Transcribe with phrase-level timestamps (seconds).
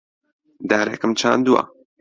[0.69, 1.63] دارێکم چاندووە.